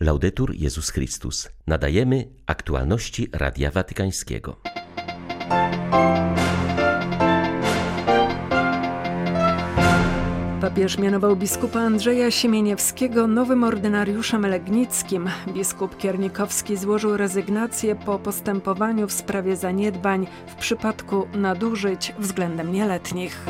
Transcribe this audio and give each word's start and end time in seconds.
Laudetur 0.00 0.54
Jezus 0.54 0.90
Chrystus. 0.90 1.48
Nadajemy 1.66 2.28
aktualności 2.46 3.28
Radia 3.32 3.70
Watykańskiego. 3.70 4.56
Papież 10.60 10.98
mianował 10.98 11.36
biskupa 11.36 11.80
Andrzeja 11.80 12.30
Siemieniewskiego 12.30 13.26
nowym 13.26 13.64
ordynariuszem 13.64 14.46
legnickim. 14.46 15.30
Biskup 15.54 15.96
Kiernikowski 15.96 16.76
złożył 16.76 17.16
rezygnację 17.16 17.96
po 17.96 18.18
postępowaniu 18.18 19.06
w 19.06 19.12
sprawie 19.12 19.56
zaniedbań 19.56 20.26
w 20.46 20.54
przypadku 20.54 21.28
nadużyć 21.34 22.14
względem 22.18 22.72
nieletnich. 22.72 23.46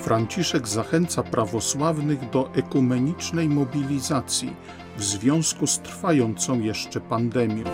Franciszek 0.00 0.68
zachęca 0.68 1.22
prawosławnych 1.22 2.30
do 2.30 2.50
ekumenicznej 2.54 3.48
mobilizacji 3.48 4.56
w 4.96 5.04
związku 5.04 5.66
z 5.66 5.78
trwającą 5.78 6.60
jeszcze 6.60 7.00
pandemią. 7.00 7.64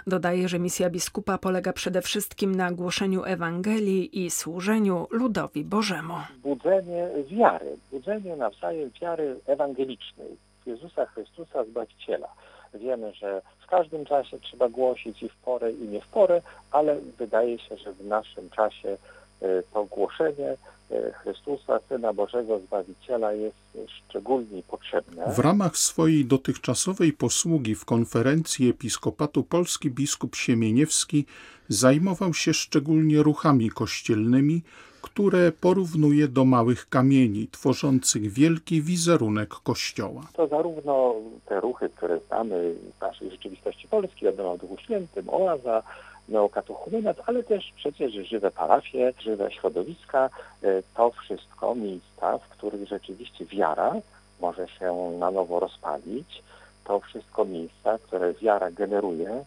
Dodaje, 0.07 0.49
że 0.49 0.59
misja 0.59 0.89
biskupa 0.89 1.37
polega 1.37 1.73
przede 1.73 2.01
wszystkim 2.01 2.55
na 2.55 2.71
głoszeniu 2.71 3.23
Ewangelii 3.23 4.25
i 4.25 4.31
służeniu 4.31 5.07
ludowi 5.11 5.63
Bożemu. 5.63 6.13
Budzenie 6.43 7.09
wiary, 7.31 7.77
budzenie 7.91 8.35
nawzajem 8.35 8.91
wiary 9.01 9.39
ewangelicznej 9.45 10.48
Jezusa 10.65 11.05
Chrystusa 11.05 11.63
Zbawiciela. 11.63 12.27
Wiemy, 12.73 13.13
że 13.13 13.41
w 13.63 13.67
każdym 13.67 14.05
czasie 14.05 14.39
trzeba 14.39 14.69
głosić 14.69 15.23
i 15.23 15.29
w 15.29 15.35
porę, 15.35 15.71
i 15.71 15.87
nie 15.87 16.01
w 16.01 16.07
porę, 16.07 16.41
ale 16.71 16.99
wydaje 17.17 17.59
się, 17.59 17.77
że 17.77 17.93
w 17.93 18.05
naszym 18.05 18.49
czasie 18.49 18.97
e, 19.41 19.63
to 19.73 19.85
głoszenie 19.85 20.57
e, 20.91 21.11
Chrystusa, 21.11 21.79
Syna 21.89 22.13
Bożego 22.13 22.59
Zbawiciela 22.59 23.31
jest 23.33 23.57
szczególnie 23.87 24.63
potrzebne. 24.63 25.33
W 25.33 25.39
ramach 25.39 25.77
swojej 25.77 26.25
dotychczasowej 26.25 27.13
posługi 27.13 27.75
w 27.75 27.85
konferencji 27.85 28.69
Episkopatu 28.69 29.43
Polski 29.43 29.91
biskup 29.91 30.35
Siemieniewski 30.35 31.25
zajmował 31.69 32.33
się 32.33 32.53
szczególnie 32.53 33.23
ruchami 33.23 33.69
kościelnymi, 33.69 34.61
które 35.01 35.51
porównuje 35.51 36.27
do 36.27 36.45
małych 36.45 36.89
kamieni, 36.89 37.47
tworzących 37.47 38.31
wielki 38.31 38.81
wizerunek 38.81 39.49
Kościoła. 39.49 40.21
To 40.33 40.47
zarówno 40.47 41.15
te 41.45 41.61
ruchy, 41.61 41.89
które 41.89 42.19
znamy 42.27 42.75
w 42.97 43.01
naszej 43.01 43.31
rzeczywistości 43.31 43.87
polskiej, 43.87 44.31
wiadomo 44.31 44.51
o 44.51 44.57
Duchu 44.57 44.77
Świętym, 44.77 45.29
oaza, 45.29 45.83
neokatochumenat, 46.29 47.17
ale 47.25 47.43
też 47.43 47.73
przecież 47.75 48.13
żywe 48.13 48.51
parafie, 48.51 49.13
żywe 49.19 49.51
środowiska, 49.51 50.29
e, 50.63 50.83
to 50.95 51.11
wszystko 51.11 51.75
miejsca, 51.75 52.37
w 52.37 52.49
których 52.49 52.87
rzeczywiście 52.87 53.45
wiara 53.45 53.93
może 54.41 54.67
się 54.67 55.15
na 55.19 55.31
nowo 55.31 55.59
rozpalić, 55.59 56.43
to 56.83 56.99
wszystko 56.99 57.45
miejsca, 57.45 57.97
które 57.97 58.33
wiara 58.33 58.71
generuje, 58.71 59.45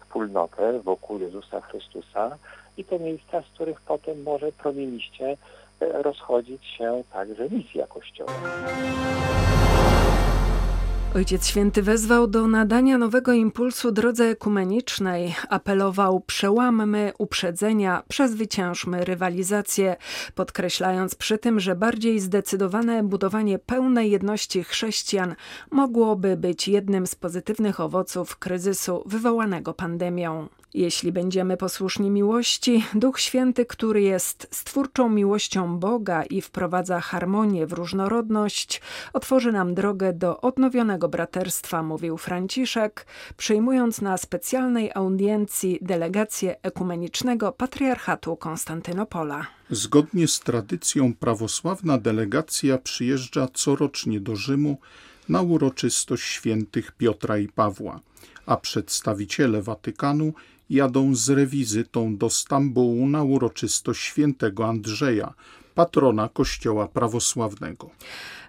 wspólnotę 0.00 0.80
wokół 0.80 1.18
Jezusa 1.20 1.60
Chrystusa 1.60 2.38
i 2.76 2.84
to 2.84 2.98
miejsca, 2.98 3.42
z 3.42 3.46
których 3.54 3.80
potem 3.80 4.22
może 4.22 4.52
promieniście 4.52 5.36
e, 5.80 6.02
rozchodzić 6.02 6.66
się 6.66 7.02
także 7.12 7.50
misja 7.50 7.86
Kościoła. 7.86 8.32
Ojciec 11.16 11.46
Święty 11.46 11.82
wezwał 11.82 12.26
do 12.26 12.46
nadania 12.46 12.98
nowego 12.98 13.32
impulsu 13.32 13.92
drodze 13.92 14.24
ekumenicznej, 14.24 15.34
apelował 15.48 16.20
przełammy 16.20 17.12
uprzedzenia, 17.18 18.02
przezwyciężmy 18.08 19.04
rywalizację, 19.04 19.96
podkreślając 20.34 21.14
przy 21.14 21.38
tym, 21.38 21.60
że 21.60 21.76
bardziej 21.76 22.20
zdecydowane 22.20 23.02
budowanie 23.02 23.58
pełnej 23.58 24.10
jedności 24.10 24.64
chrześcijan 24.64 25.34
mogłoby 25.70 26.36
być 26.36 26.68
jednym 26.68 27.06
z 27.06 27.14
pozytywnych 27.14 27.80
owoców 27.80 28.36
kryzysu 28.36 29.02
wywołanego 29.06 29.74
pandemią. 29.74 30.48
Jeśli 30.74 31.12
będziemy 31.12 31.56
posłuszni 31.56 32.10
miłości, 32.10 32.84
Duch 32.94 33.20
Święty, 33.20 33.66
który 33.66 34.02
jest 34.02 34.48
stwórczą 34.50 35.08
miłością 35.08 35.78
Boga 35.78 36.22
i 36.24 36.40
wprowadza 36.40 37.00
harmonię 37.00 37.66
w 37.66 37.72
różnorodność, 37.72 38.80
otworzy 39.12 39.52
nam 39.52 39.74
drogę 39.74 40.12
do 40.12 40.40
odnowionego 40.40 41.08
braterstwa, 41.08 41.82
mówił 41.82 42.16
Franciszek, 42.18 43.06
przyjmując 43.36 44.00
na 44.00 44.16
specjalnej 44.16 44.90
audiencji 44.94 45.78
delegację 45.82 46.56
ekumenicznego 46.62 47.52
patriarchatu 47.52 48.36
Konstantynopola. 48.36 49.46
Zgodnie 49.70 50.28
z 50.28 50.40
tradycją 50.40 51.14
prawosławna 51.14 51.98
delegacja 51.98 52.78
przyjeżdża 52.78 53.48
corocznie 53.54 54.20
do 54.20 54.36
Rzymu 54.36 54.78
na 55.28 55.42
uroczystość 55.42 56.22
świętych 56.22 56.92
Piotra 56.92 57.38
i 57.38 57.48
Pawła, 57.48 58.00
a 58.46 58.56
przedstawiciele 58.56 59.62
Watykanu 59.62 60.32
jadą 60.70 61.14
z 61.14 61.30
rewizytą 61.30 62.16
do 62.16 62.30
Stambułu 62.30 63.08
na 63.08 63.22
uroczystość 63.22 64.02
świętego 64.02 64.66
Andrzeja, 64.68 65.34
patrona 65.74 66.28
Kościoła 66.28 66.88
prawosławnego. 66.88 67.90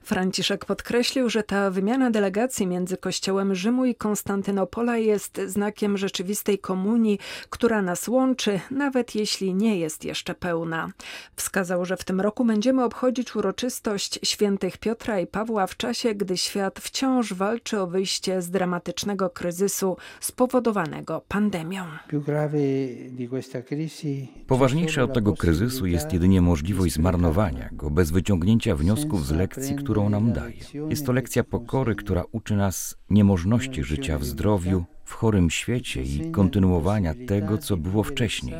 Franciszek 0.07 0.65
podkreślił, 0.65 1.29
że 1.29 1.43
ta 1.43 1.71
wymiana 1.71 2.11
delegacji 2.11 2.67
między 2.67 2.97
Kościołem 2.97 3.55
Rzymu 3.55 3.85
i 3.85 3.95
Konstantynopola 3.95 4.97
jest 4.97 5.41
znakiem 5.45 5.97
rzeczywistej 5.97 6.59
komunii, 6.59 7.19
która 7.49 7.81
nas 7.81 8.07
łączy, 8.07 8.59
nawet 8.71 9.15
jeśli 9.15 9.53
nie 9.53 9.79
jest 9.79 10.05
jeszcze 10.05 10.35
pełna. 10.35 10.89
Wskazał, 11.35 11.85
że 11.85 11.97
w 11.97 12.03
tym 12.03 12.21
roku 12.21 12.45
będziemy 12.45 12.83
obchodzić 12.83 13.35
uroczystość 13.35 14.19
świętych 14.23 14.77
Piotra 14.77 15.19
i 15.19 15.27
Pawła 15.27 15.67
w 15.67 15.77
czasie, 15.77 16.15
gdy 16.15 16.37
świat 16.37 16.79
wciąż 16.79 17.33
walczy 17.33 17.79
o 17.79 17.87
wyjście 17.87 18.41
z 18.41 18.49
dramatycznego 18.49 19.29
kryzysu 19.29 19.97
spowodowanego 20.19 21.21
pandemią. 21.27 21.85
Poważniejsza 24.47 25.03
od 25.03 25.13
tego 25.13 25.33
kryzysu 25.33 25.85
jest 25.85 26.13
jedynie 26.13 26.41
możliwość 26.41 26.93
zmarnowania 26.93 27.69
go 27.71 27.89
bez 27.89 28.11
wyciągnięcia 28.11 28.75
wniosków 28.75 29.25
z 29.25 29.31
lekcji, 29.31 29.75
którą 29.75 29.96
którą 29.97 30.09
nam 30.09 30.33
daje. 30.33 30.53
Jest 30.89 31.05
to 31.05 31.11
lekcja 31.11 31.43
pokory, 31.43 31.95
która 31.95 32.23
uczy 32.31 32.55
nas 32.55 32.97
niemożności 33.09 33.83
życia 33.83 34.17
w 34.17 34.25
zdrowiu, 34.25 34.85
w 35.07 35.13
chorym 35.13 35.49
świecie 35.49 36.03
i 36.03 36.31
kontynuowania 36.31 37.13
tego, 37.27 37.57
co 37.57 37.77
było 37.77 38.03
wcześniej, 38.03 38.55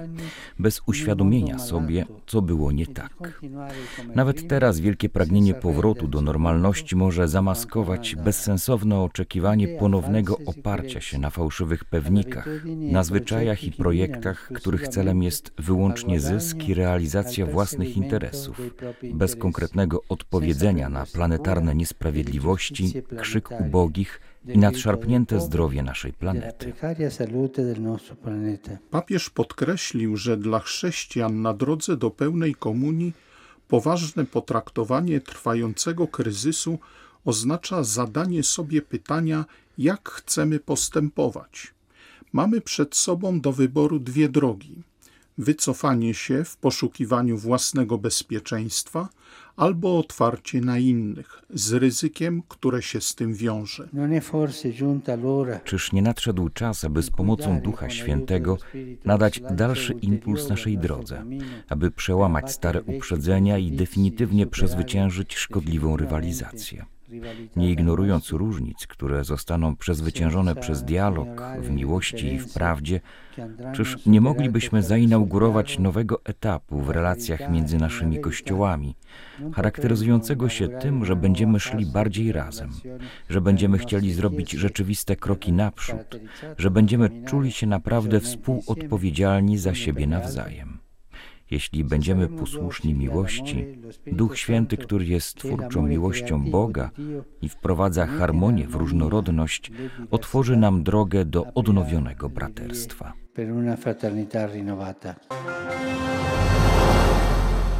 bez 0.60 0.82
uświadomienia 0.86 1.60
sobie, 1.60 2.06
co 2.28 2.42
było 2.42 2.72
nie 2.72 2.88
tak. 2.88 3.42
Nawet 4.16 4.48
teraz 4.48 4.80
wielkie 4.80 5.10
pragnienie 5.10 5.54
powrotu 5.54 6.08
do 6.08 6.22
normalności 6.22 6.96
może 6.96 7.28
zamaskować 7.28 8.16
bezsensowne 8.16 9.00
oczekiwanie 9.00 9.68
ponownego 9.68 10.38
oparcia 10.46 11.02
się 11.02 11.18
na 11.20 11.30
fałszywych 11.30 11.86
pewnikach, 11.86 12.48
na 12.66 13.04
zwyczajach 13.04 13.64
i 13.64 13.72
projektach, 13.72 14.52
których 14.56 14.88
celem 14.88 15.24
jest 15.24 15.54
wyłącznie 15.58 16.20
zysk 16.20 16.70
i 16.70 16.74
realizacja 16.74 17.46
własnych 17.46 17.98
interesów, 17.98 18.62
bez 19.14 19.36
konkretnego 19.36 20.02
odpowiedzenia 20.10 20.90
na 20.90 21.06
planetarne 21.06 21.76
niesprawiedliwości, 21.76 22.94
krzyk 23.18 23.62
ubogich, 23.62 24.22
i 24.48 24.58
nadszarpnięte 24.58 25.42
zdrowie 25.42 25.84
naszej 25.84 26.14
planety. 26.14 26.37
Papież 28.92 29.30
podkreślił, 29.30 30.18
że 30.18 30.38
dla 30.38 30.60
chrześcijan 30.60 31.42
na 31.42 31.54
drodze 31.54 31.98
do 31.98 32.12
pełnej 32.12 32.56
komunii 32.56 33.14
Poważne 33.68 34.26
potraktowanie 34.26 35.22
trwającego 35.22 36.08
kryzysu 36.08 36.80
oznacza 37.26 37.84
zadanie 37.84 38.44
sobie 38.44 38.82
pytania, 38.82 39.46
jak 39.78 40.10
chcemy 40.10 40.60
postępować. 40.60 41.74
Mamy 42.34 42.62
przed 42.62 42.96
sobą 42.96 43.42
do 43.42 43.52
wyboru 43.52 44.00
dwie 44.00 44.30
drogi: 44.30 44.84
wycofanie 45.38 46.14
się 46.14 46.44
w 46.44 46.58
poszukiwaniu 46.58 47.38
własnego 47.38 47.98
bezpieczeństwa 47.98 49.10
albo 49.56 50.00
otwarcie 50.00 50.62
na 50.62 50.78
innych, 50.78 51.42
z 51.50 51.74
ryzykiem, 51.74 52.44
które 52.48 52.82
się 52.82 53.02
z 53.02 53.16
tym 53.16 53.34
wiąże. 53.34 53.90
Czyż 55.64 55.92
nie 55.92 56.02
nadszedł 56.02 56.50
czas, 56.50 56.84
aby 56.84 57.04
z 57.04 57.10
pomocą 57.10 57.62
Ducha 57.62 57.90
Świętego 57.90 58.58
nadać 59.06 59.42
dalszy 59.52 59.94
impuls 59.94 60.50
naszej 60.50 60.78
drodze, 60.78 61.26
aby 61.70 61.92
przełamać 61.92 62.52
stare 62.52 62.82
uprzedzenia 62.82 63.58
i 63.58 63.72
definitywnie 63.72 64.48
przezwyciężyć 64.48 65.36
szkodliwą 65.36 65.98
rywalizację? 65.98 66.97
Nie 67.56 67.72
ignorując 67.72 68.32
różnic, 68.32 68.88
które 68.88 69.24
zostaną 69.24 69.76
przezwyciężone 69.76 70.56
przez 70.56 70.84
dialog 70.84 71.42
w 71.62 71.70
miłości 71.70 72.34
i 72.34 72.40
w 72.40 72.54
prawdzie, 72.54 73.00
czyż 73.74 74.06
nie 74.06 74.22
moglibyśmy 74.22 74.84
zainaugurować 74.84 75.80
nowego 75.80 76.22
etapu 76.24 76.82
w 76.82 76.90
relacjach 76.90 77.52
między 77.52 77.78
naszymi 77.78 78.20
kościołami, 78.20 78.96
charakteryzującego 79.54 80.50
się 80.50 80.68
tym, 80.68 81.06
że 81.06 81.16
będziemy 81.16 81.60
szli 81.60 81.86
bardziej 81.86 82.32
razem, 82.32 82.70
że 83.30 83.42
będziemy 83.42 83.78
chcieli 83.78 84.14
zrobić 84.14 84.52
rzeczywiste 84.52 85.16
kroki 85.16 85.52
naprzód, 85.54 86.20
że 86.58 86.72
będziemy 86.72 87.10
czuli 87.26 87.52
się 87.52 87.68
naprawdę 87.68 88.20
współodpowiedzialni 88.20 89.58
za 89.58 89.76
siebie 89.76 90.08
nawzajem. 90.08 90.77
Jeśli 91.52 91.84
będziemy 91.84 92.28
posłuszni 92.28 92.94
miłości, 92.94 93.66
Duch 94.08 94.38
Święty, 94.38 94.78
który 94.78 95.06
jest 95.06 95.36
twórczą 95.36 95.82
miłością 95.82 96.52
Boga 96.52 96.92
i 97.42 97.50
wprowadza 97.50 98.06
harmonię 98.06 98.68
w 98.68 98.76
różnorodność, 98.76 99.72
otworzy 100.12 100.58
nam 100.58 100.84
drogę 100.84 101.26
do 101.26 101.46
odnowionego 101.54 102.30
braterstwa. 102.30 103.14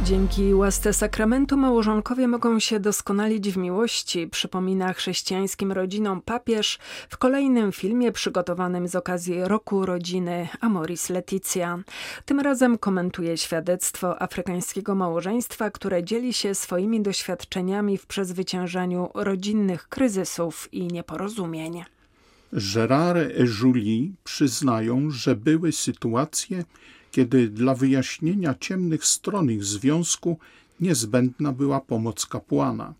Dzięki 0.04 0.54
łasce 0.54 0.92
sakramentu 0.92 1.56
małżonkowie 1.56 2.28
mogą 2.28 2.60
się 2.60 2.80
doskonalić 2.80 3.50
w 3.50 3.56
miłości, 3.56 4.28
przypomina 4.28 4.92
chrześcijańskim 4.92 5.72
rodzinom 5.72 6.22
papież 6.22 6.78
w 7.08 7.16
kolejnym 7.16 7.72
filmie 7.72 8.12
przygotowanym 8.12 8.88
z 8.88 8.94
okazji 8.94 9.34
roku 9.44 9.86
rodziny 9.86 10.48
Amoris 10.60 11.10
Leticia. 11.10 11.78
Tym 12.24 12.40
razem 12.40 12.78
komentuje 12.78 13.36
świadectwo 13.36 14.22
afrykańskiego 14.22 14.94
małżeństwa, 14.94 15.70
które 15.70 16.04
dzieli 16.04 16.32
się 16.32 16.54
swoimi 16.54 17.00
doświadczeniami 17.00 17.98
w 17.98 18.06
przezwyciężaniu 18.06 19.10
rodzinnych 19.14 19.88
kryzysów 19.88 20.68
i 20.72 20.86
nieporozumień. 20.86 21.84
Gérard 22.52 23.16
et 23.16 23.48
Julie 23.60 24.10
przyznają, 24.24 25.10
że 25.10 25.36
były 25.36 25.72
sytuacje, 25.72 26.64
kiedy 27.10 27.48
dla 27.48 27.74
wyjaśnienia 27.74 28.54
ciemnych 28.60 29.04
stron 29.04 29.50
ich 29.50 29.64
związku 29.64 30.38
niezbędna 30.80 31.52
była 31.52 31.80
pomoc 31.80 32.26
kapłana. 32.26 32.94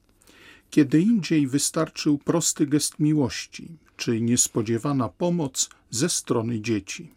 Kiedy 0.70 1.00
indziej 1.00 1.46
wystarczył 1.46 2.18
prosty 2.18 2.66
gest 2.66 2.98
miłości, 2.98 3.68
czy 3.96 4.20
niespodziewana 4.20 5.08
pomoc 5.08 5.68
ze 5.90 6.08
strony 6.08 6.60
dzieci. 6.60 7.10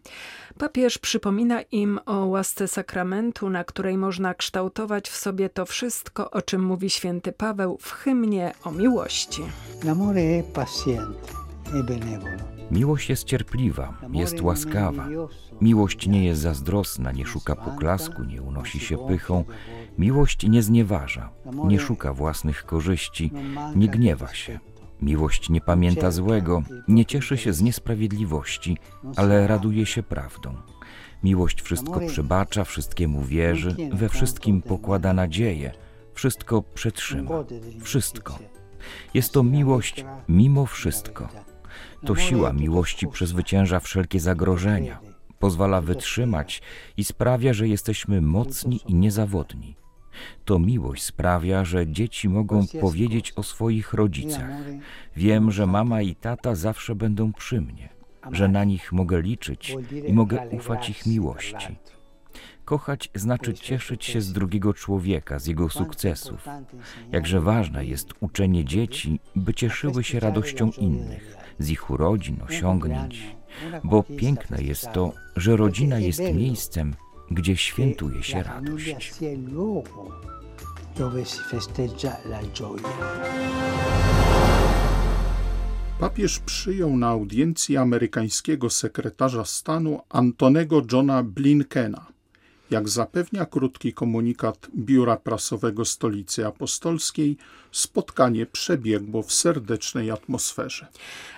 Papież 0.58 0.98
przypomina 0.98 1.62
im 1.62 2.00
o 2.06 2.26
łasce 2.26 2.68
sakramentu, 2.68 3.50
na 3.50 3.64
której 3.64 3.98
można 3.98 4.34
kształtować 4.34 5.10
w 5.10 5.16
sobie 5.16 5.50
to 5.50 5.66
wszystko, 5.66 6.32
o 6.32 6.42
czym 6.42 6.64
mówi 6.64 6.90
święty 6.90 7.32
Paweł 7.32 7.78
w 7.82 7.92
hymnie 7.92 8.54
o 8.64 8.72
miłości. 8.72 9.42
L'amore 9.84 10.40
è 10.40 10.44
paziente 10.44 11.34
e 11.74 11.84
benevolo. 11.84 12.51
Miłość 12.72 13.10
jest 13.10 13.24
cierpliwa, 13.24 13.98
jest 14.14 14.42
łaskawa. 14.42 15.08
Miłość 15.62 16.08
nie 16.08 16.26
jest 16.26 16.42
zazdrosna, 16.42 17.12
nie 17.12 17.26
szuka 17.26 17.56
poklasku, 17.56 18.24
nie 18.24 18.42
unosi 18.42 18.80
się 18.80 18.98
pychą. 19.08 19.44
Miłość 19.98 20.48
nie 20.48 20.64
znieważa, 20.64 21.30
nie 21.68 21.80
szuka 21.80 22.14
własnych 22.14 22.66
korzyści, 22.66 23.32
nie 23.76 23.88
gniewa 23.88 24.34
się. 24.34 24.60
Miłość 25.02 25.50
nie 25.50 25.62
pamięta 25.62 26.12
złego, 26.12 26.64
nie 26.88 27.06
cieszy 27.06 27.38
się 27.38 27.54
z 27.54 27.62
niesprawiedliwości, 27.62 28.78
ale 29.16 29.48
raduje 29.48 29.86
się 29.86 30.04
prawdą. 30.04 30.56
Miłość 31.24 31.62
wszystko 31.62 32.00
przebacza, 32.00 32.64
wszystkiemu 32.64 33.22
wierzy, 33.22 33.76
we 33.94 34.10
wszystkim 34.10 34.62
pokłada 34.62 35.14
nadzieję, 35.14 35.72
wszystko 36.14 36.62
przetrzyma, 36.62 37.44
wszystko. 37.82 38.40
Jest 39.14 39.34
to 39.34 39.44
miłość 39.44 40.06
mimo 40.30 40.66
wszystko. 40.66 41.51
To 42.06 42.16
siła 42.16 42.54
miłości 42.54 43.08
przezwycięża 43.08 43.80
wszelkie 43.80 44.20
zagrożenia, 44.20 45.00
pozwala 45.40 45.82
wytrzymać 45.82 46.62
i 46.98 47.04
sprawia, 47.04 47.54
że 47.54 47.68
jesteśmy 47.68 48.22
mocni 48.22 48.80
i 48.88 48.94
niezawodni. 48.94 49.76
To 50.46 50.60
miłość 50.60 51.04
sprawia, 51.04 51.66
że 51.66 51.88
dzieci 51.88 52.30
mogą 52.30 52.66
powiedzieć 52.82 53.34
o 53.36 53.44
swoich 53.44 53.94
rodzicach. 53.94 54.50
Wiem, 55.16 55.52
że 55.52 55.68
mama 55.68 56.02
i 56.02 56.16
tata 56.16 56.56
zawsze 56.56 56.96
będą 56.96 57.34
przy 57.34 57.62
mnie, 57.62 57.90
że 58.32 58.48
na 58.48 58.64
nich 58.64 58.92
mogę 58.92 59.22
liczyć 59.22 59.76
i 60.08 60.14
mogę 60.14 60.48
ufać 60.50 60.90
ich 60.90 61.06
miłości. 61.06 61.78
Kochać 62.66 63.10
znaczy 63.16 63.54
cieszyć 63.54 64.06
się 64.06 64.22
z 64.22 64.34
drugiego 64.34 64.74
człowieka, 64.74 65.40
z 65.40 65.48
jego 65.48 65.70
sukcesów. 65.70 66.48
Jakże 67.12 67.42
ważne 67.42 67.86
jest 67.86 68.14
uczenie 68.20 68.66
dzieci, 68.66 69.20
by 69.36 69.54
cieszyły 69.54 70.04
się 70.04 70.20
radością 70.20 70.72
innych, 70.78 71.36
z 71.60 71.70
ich 71.70 71.90
urodzin, 71.90 72.38
osiągnięć. 72.50 73.36
Bo 73.84 74.04
piękne 74.04 74.64
jest 74.64 74.92
to, 74.94 75.14
że 75.36 75.56
rodzina 75.56 76.00
jest 76.00 76.20
miejscem, 76.34 76.94
gdzie 77.32 77.58
świętuje 77.58 78.24
się 78.24 78.44
radość. 78.44 79.14
Papież 86.00 86.40
przyjął 86.40 86.98
na 86.98 87.08
audiencji 87.08 87.78
amerykańskiego 87.78 88.70
sekretarza 88.70 89.46
stanu 89.46 90.00
Antonego 90.10 90.82
Johna 90.92 91.24
Blinkena. 91.24 92.11
Jak 92.72 92.90
zapewnia 92.90 93.46
krótki 93.46 93.94
komunikat 93.94 94.68
Biura 94.76 95.18
Prasowego 95.18 95.86
Stolicy 95.86 96.48
Apostolskiej, 96.48 97.38
spotkanie 97.72 98.46
przebiegło 98.46 99.24
w 99.24 99.34
serdecznej 99.34 100.12
atmosferze. 100.12 100.88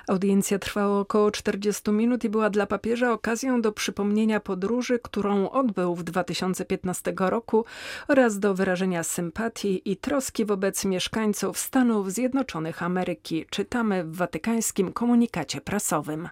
Audiencja 0.08 0.60
trwała 0.60 1.00
około 1.00 1.32
40 1.32 1.92
minut 1.92 2.24
i 2.24 2.30
była 2.30 2.50
dla 2.50 2.68
papieża 2.68 3.12
okazją 3.12 3.62
do 3.62 3.72
przypomnienia 3.72 4.40
podróży, 4.40 5.00
którą 5.00 5.50
odbył 5.50 5.96
w 5.96 6.04
2015 6.04 7.14
roku 7.18 7.66
oraz 8.08 8.40
do 8.40 8.54
wyrażenia 8.54 9.04
sympatii 9.04 9.92
i 9.92 9.98
troski 9.98 10.46
wobec 10.46 10.86
mieszkańców 10.86 11.60
Stanów 11.60 12.12
Zjednoczonych 12.12 12.84
Ameryki, 12.84 13.46
czytamy 13.50 14.04
w 14.04 14.16
watykańskim 14.16 14.92
komunikacie 14.92 15.62
prasowym. 15.62 16.30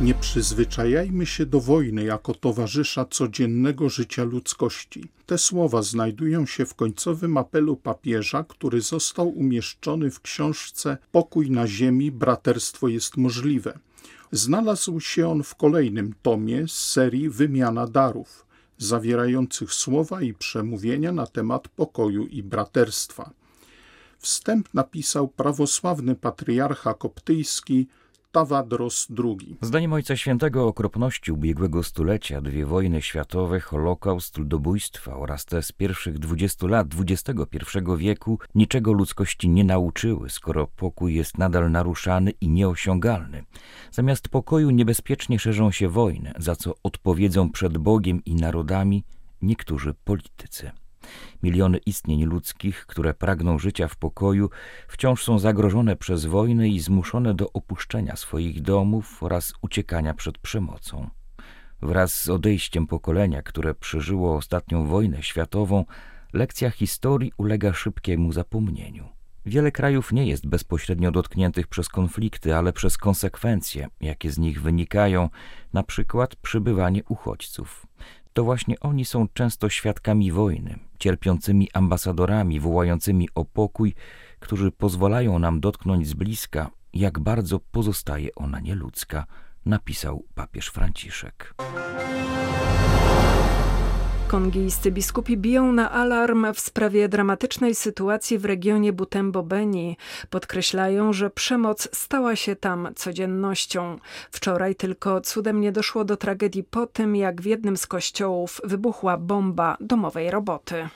Nie 0.00 0.14
przyzwyczajajmy 0.14 1.26
się 1.26 1.46
do 1.46 1.60
wojny 1.60 2.04
jako 2.04 2.34
towarzysza 2.34 3.04
codziennego 3.04 3.88
życia 3.88 4.24
ludzkości. 4.24 5.08
Te 5.26 5.38
słowa 5.38 5.82
znajdują 5.82 6.46
się 6.46 6.66
w 6.66 6.74
końcowym 6.74 7.36
apelu 7.36 7.76
papieża, 7.76 8.44
który 8.44 8.80
został 8.80 9.28
umieszczony 9.28 10.10
w 10.10 10.20
książce 10.20 10.98
Pokój 11.12 11.50
na 11.50 11.66
ziemi, 11.66 12.10
braterstwo 12.10 12.88
jest 12.88 13.16
możliwe. 13.16 13.78
Znalazł 14.32 15.00
się 15.00 15.28
on 15.28 15.42
w 15.42 15.54
kolejnym 15.54 16.14
tomie 16.22 16.68
z 16.68 16.72
serii 16.72 17.28
Wymiana 17.28 17.86
darów, 17.86 18.46
zawierających 18.78 19.74
słowa 19.74 20.22
i 20.22 20.34
przemówienia 20.34 21.12
na 21.12 21.26
temat 21.26 21.68
pokoju 21.68 22.26
i 22.26 22.42
braterstwa. 22.42 23.30
Wstęp 24.18 24.74
napisał 24.74 25.28
prawosławny 25.28 26.14
patriarcha 26.14 26.94
koptyjski 26.94 27.86
Tawadros 28.32 29.08
II. 29.18 29.56
Zdaniem 29.60 29.92
Ojca 29.92 30.16
Świętego 30.16 30.66
okropności 30.66 31.32
ubiegłego 31.32 31.82
stulecia, 31.82 32.40
dwie 32.40 32.66
wojny 32.66 33.02
światowe, 33.02 33.60
holokaust, 33.60 34.38
ludobójstwa 34.38 35.16
oraz 35.16 35.44
te 35.44 35.62
z 35.62 35.72
pierwszych 35.72 36.18
dwudziestu 36.18 36.66
lat 36.66 36.86
XXI 36.98 37.78
wieku 37.96 38.38
niczego 38.54 38.92
ludzkości 38.92 39.48
nie 39.48 39.64
nauczyły, 39.64 40.30
skoro 40.30 40.66
pokój 40.66 41.14
jest 41.14 41.38
nadal 41.38 41.70
naruszany 41.70 42.30
i 42.30 42.48
nieosiągalny. 42.48 43.44
Zamiast 43.90 44.28
pokoju 44.28 44.70
niebezpiecznie 44.70 45.38
szerzą 45.38 45.70
się 45.70 45.88
wojny, 45.88 46.32
za 46.38 46.56
co 46.56 46.74
odpowiedzą 46.82 47.50
przed 47.50 47.78
Bogiem 47.78 48.24
i 48.24 48.34
narodami 48.34 49.04
niektórzy 49.42 49.94
politycy. 50.04 50.70
Miliony 51.42 51.78
istnień 51.78 52.24
ludzkich, 52.24 52.86
które 52.86 53.14
pragną 53.14 53.58
życia 53.58 53.88
w 53.88 53.96
pokoju, 53.96 54.50
wciąż 54.88 55.24
są 55.24 55.38
zagrożone 55.38 55.96
przez 55.96 56.24
wojnę 56.24 56.68
i 56.68 56.80
zmuszone 56.80 57.34
do 57.34 57.52
opuszczenia 57.52 58.16
swoich 58.16 58.62
domów 58.62 59.22
oraz 59.22 59.52
uciekania 59.62 60.14
przed 60.14 60.38
przemocą. 60.38 61.10
Wraz 61.82 62.14
z 62.14 62.28
odejściem 62.28 62.86
pokolenia, 62.86 63.42
które 63.42 63.74
przeżyło 63.74 64.36
ostatnią 64.36 64.86
wojnę 64.86 65.22
światową, 65.22 65.84
lekcja 66.32 66.70
historii 66.70 67.32
ulega 67.36 67.72
szybkiemu 67.72 68.32
zapomnieniu. 68.32 69.08
Wiele 69.46 69.72
krajów 69.72 70.12
nie 70.12 70.26
jest 70.26 70.46
bezpośrednio 70.46 71.10
dotkniętych 71.10 71.66
przez 71.66 71.88
konflikty, 71.88 72.56
ale 72.56 72.72
przez 72.72 72.98
konsekwencje, 72.98 73.88
jakie 74.00 74.30
z 74.30 74.38
nich 74.38 74.62
wynikają, 74.62 75.28
na 75.72 75.82
przykład 75.82 76.36
przybywanie 76.36 77.04
uchodźców. 77.08 77.86
To 78.32 78.44
właśnie 78.44 78.80
oni 78.80 79.04
są 79.04 79.28
często 79.34 79.68
świadkami 79.68 80.32
wojny, 80.32 80.78
cierpiącymi 80.98 81.68
ambasadorami 81.72 82.60
wołającymi 82.60 83.28
o 83.34 83.44
pokój, 83.44 83.94
którzy 84.40 84.70
pozwalają 84.70 85.38
nam 85.38 85.60
dotknąć 85.60 86.08
z 86.08 86.14
bliska, 86.14 86.70
jak 86.94 87.18
bardzo 87.18 87.60
pozostaje 87.60 88.34
ona 88.34 88.60
nieludzka, 88.60 89.26
napisał 89.66 90.24
papież 90.34 90.68
Franciszek. 90.68 91.54
Kongijscy 94.32 94.90
biskupi 94.90 95.36
biją 95.36 95.72
na 95.72 95.90
alarm 95.90 96.46
w 96.54 96.60
sprawie 96.60 97.08
dramatycznej 97.08 97.74
sytuacji 97.74 98.38
w 98.38 98.44
regionie 98.44 98.92
Butembo-Beni. 98.92 99.96
Podkreślają, 100.30 101.12
że 101.12 101.30
przemoc 101.30 101.88
stała 101.92 102.36
się 102.36 102.56
tam 102.56 102.88
codziennością. 102.96 103.98
Wczoraj 104.30 104.74
tylko 104.74 105.20
cudem 105.20 105.60
nie 105.60 105.72
doszło 105.72 106.04
do 106.04 106.16
tragedii 106.16 106.64
po 106.64 106.86
tym, 106.86 107.16
jak 107.16 107.42
w 107.42 107.44
jednym 107.44 107.76
z 107.76 107.86
kościołów 107.86 108.60
wybuchła 108.64 109.18
bomba 109.18 109.76
domowej 109.80 110.30
roboty. 110.30 110.88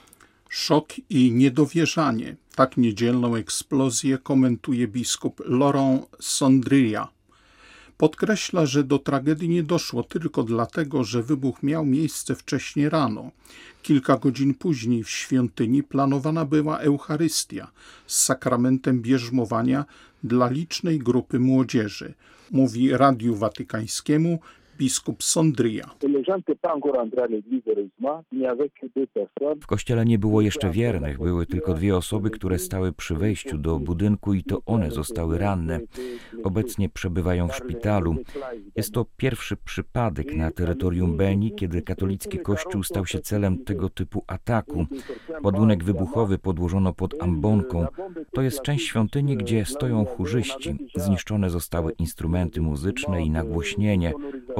Szok 0.49 0.88
i 1.11 1.33
niedowierzanie. 1.33 2.37
Tak 2.55 2.76
niedzielną 2.76 3.35
eksplozję 3.35 4.19
komentuje 4.19 4.88
biskup 4.88 5.43
Laurent 5.47 6.07
Sondria. 6.21 7.15
Podkreśla, 7.99 8.67
że 8.67 8.85
do 8.85 8.99
tragedii 8.99 9.49
nie 9.49 9.62
doszło 9.62 10.03
tylko 10.03 10.43
dlatego, 10.43 11.05
że 11.05 11.23
wybuch 11.23 11.62
miał 11.62 11.87
miejsce 11.87 12.35
wcześnie 12.35 12.91
rano. 12.91 13.31
Kilka 13.83 14.17
godzin 14.17 14.55
później 14.55 15.05
w 15.05 15.11
świątyni 15.11 15.83
planowana 15.83 16.45
była 16.45 16.79
Eucharystia 16.79 17.71
z 18.07 18.25
sakramentem 18.25 19.03
bierzmowania 19.03 19.85
dla 20.25 20.50
licznej 20.50 20.99
grupy 20.99 21.38
młodzieży, 21.38 22.15
mówi 22.50 22.97
Radiu 22.97 23.35
Watykańskiemu 23.35 24.38
biskup 24.78 25.23
Sondria. 25.23 25.90
W 29.61 29.66
kościele 29.66 30.04
nie 30.04 30.18
było 30.18 30.40
jeszcze 30.40 30.71
wiernych, 30.71 31.18
były 31.18 31.47
tylko 31.47 31.75
dwie 31.75 31.97
osoby, 31.97 32.30
które 32.30 32.59
stały 32.59 32.92
przy 32.92 33.14
wejściu 33.14 33.59
do 33.59 33.78
budynku 33.78 34.35
i 34.35 34.42
to 34.42 34.62
one 34.66 34.90
zostały 34.90 35.38
ranne. 35.38 35.80
Obecnie 36.45 36.88
przebywają 36.88 37.49
w 37.49 37.56
szpitalu. 37.56 38.16
Jest 38.76 38.92
to 38.92 39.06
pierwszy 39.16 39.56
przypadek 39.56 40.35
na 40.35 40.50
terytorium 40.50 41.16
Beni, 41.16 41.52
kiedy 41.54 41.83
katolicki 41.83 42.38
kościół 42.38 42.83
stał 42.83 43.06
się 43.06 43.18
celem 43.18 43.64
tego 43.64 43.88
typu 43.88 44.25
ataku. 44.26 44.87
Ładunek 45.42 45.85
wybuchowy 45.85 46.38
podłożono 46.38 46.92
pod 46.92 47.23
ambonką. 47.23 47.87
To 48.35 48.42
jest 48.42 48.62
część 48.62 48.87
świątyni, 48.87 49.37
gdzie 49.37 49.64
stoją 49.64 50.04
chórzyści. 50.04 50.76
Zniszczone 50.95 51.50
zostały 51.50 51.92
instrumenty 51.92 52.61
muzyczne 52.61 53.23
i 53.23 53.30
nagłośnienie. 53.30 54.12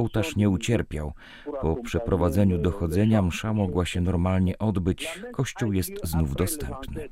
Ołtarz 0.07 0.35
nie 0.35 0.49
ucierpiał. 0.49 1.13
Po 1.61 1.75
przeprowadzeniu 1.75 2.57
dochodzenia 2.57 3.21
msza 3.21 3.53
mogła 3.53 3.85
się 3.85 4.01
normalnie 4.01 4.57
odbyć. 4.57 5.21
Kościół 5.31 5.73
jest 5.73 5.91
znów 6.03 6.35
dostępny. 6.35 7.09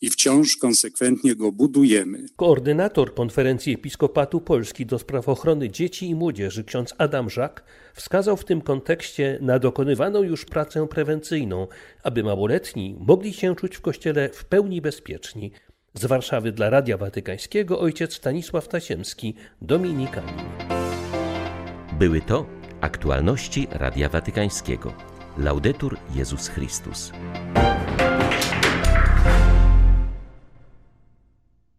i 0.00 0.10
wciąż 0.10 0.56
konsekwentnie 0.56 1.34
go 1.34 1.52
budujemy. 1.52 2.26
Koordynator 2.36 3.14
Konferencji 3.14 3.74
Episkopatu 3.74 4.40
Polski 4.40 4.86
do 4.86 4.98
spraw 4.98 5.28
ochrony 5.28 5.70
dzieci 5.70 6.08
i 6.10 6.14
młodzieży, 6.14 6.64
ksiądz 6.64 6.94
Adam 6.98 7.30
Żak, 7.30 7.64
wskazał 7.94 8.36
w 8.36 8.44
tym 8.44 8.60
kontekście 8.60 9.38
na 9.40 9.58
dokonywaną 9.58 10.22
już 10.22 10.44
pracę 10.44 10.88
prewencyjną, 10.88 11.68
aby 12.02 12.24
małoletni 12.24 12.96
mogli 12.98 13.32
się 13.32 13.56
czuć 13.56 13.76
w 13.76 13.80
kościele 13.80 14.28
w 14.28 14.44
pełni 14.44 14.80
bezpieczni. 14.80 15.52
Z 15.94 16.06
Warszawy 16.06 16.52
dla 16.52 16.70
Radia 16.70 16.96
Watykańskiego 16.96 17.80
ojciec 17.80 18.14
Stanisław 18.14 18.68
Tasiemski, 18.68 19.34
Dominikanin. 19.62 20.38
Były 21.98 22.20
to 22.20 22.46
aktualności 22.80 23.66
Radia 23.70 24.08
Watykańskiego. 24.08 24.92
Laudetur 25.38 25.96
Jezus 26.14 26.48
Chrystus. 26.48 27.12